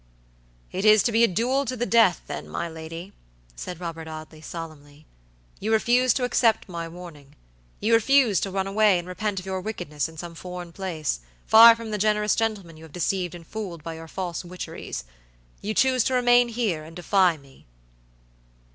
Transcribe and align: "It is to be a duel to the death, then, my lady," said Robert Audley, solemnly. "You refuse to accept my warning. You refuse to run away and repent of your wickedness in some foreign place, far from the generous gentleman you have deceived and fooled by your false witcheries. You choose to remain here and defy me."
"It 0.71 0.83
is 0.83 1.03
to 1.03 1.11
be 1.11 1.23
a 1.23 1.27
duel 1.27 1.63
to 1.65 1.77
the 1.77 1.85
death, 1.85 2.21
then, 2.25 2.49
my 2.49 2.67
lady," 2.67 3.13
said 3.55 3.79
Robert 3.79 4.07
Audley, 4.07 4.41
solemnly. 4.41 5.05
"You 5.59 5.71
refuse 5.71 6.11
to 6.15 6.23
accept 6.23 6.67
my 6.67 6.87
warning. 6.87 7.35
You 7.79 7.93
refuse 7.93 8.39
to 8.39 8.49
run 8.49 8.65
away 8.65 8.97
and 8.97 9.07
repent 9.07 9.39
of 9.39 9.45
your 9.45 9.61
wickedness 9.61 10.09
in 10.09 10.17
some 10.17 10.33
foreign 10.33 10.71
place, 10.71 11.19
far 11.45 11.75
from 11.75 11.91
the 11.91 11.99
generous 11.99 12.35
gentleman 12.35 12.77
you 12.77 12.83
have 12.83 12.91
deceived 12.93 13.35
and 13.35 13.45
fooled 13.45 13.83
by 13.83 13.93
your 13.93 14.07
false 14.07 14.43
witcheries. 14.43 15.03
You 15.61 15.75
choose 15.75 16.03
to 16.05 16.15
remain 16.15 16.47
here 16.47 16.83
and 16.83 16.95
defy 16.95 17.37
me." 17.37 17.67